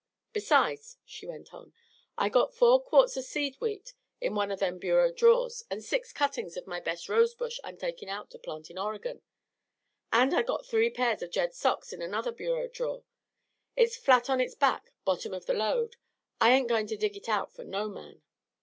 "Besides," 0.33 0.97
she 1.05 1.27
went 1.27 1.53
on, 1.53 1.73
"I 2.17 2.27
got 2.27 2.55
four 2.55 2.81
quarts 2.81 3.15
o' 3.17 3.21
seed 3.21 3.57
wheat 3.57 3.93
in 4.19 4.33
one 4.33 4.49
of 4.51 4.57
them 4.57 4.79
bureau 4.79 5.11
drawers, 5.11 5.61
and 5.69 5.83
six 5.83 6.11
cuttings 6.11 6.57
of 6.57 6.65
my 6.65 6.79
best 6.79 7.07
rose 7.07 7.35
bush 7.35 7.59
I'm 7.63 7.77
taking 7.77 8.09
out 8.09 8.31
to 8.31 8.39
plant 8.39 8.71
in 8.71 8.79
Oregon. 8.79 9.21
And 10.11 10.33
I 10.33 10.41
got 10.41 10.65
three 10.65 10.89
pairs 10.89 11.21
of 11.21 11.29
Jed's 11.29 11.57
socks 11.57 11.93
in 11.93 12.01
another 12.01 12.31
bureau 12.31 12.67
drawer. 12.67 13.03
It's 13.75 13.95
flat 13.95 14.27
on 14.27 14.41
its 14.41 14.55
back, 14.55 14.91
bottom 15.05 15.35
of 15.35 15.45
the 15.45 15.53
load. 15.53 15.97
I 16.41 16.51
ain't 16.51 16.67
going 16.67 16.87
to 16.87 16.97
dig 16.97 17.15
it 17.15 17.29
out 17.29 17.53
for 17.53 17.63
no 17.63 17.87
man." 17.87 18.23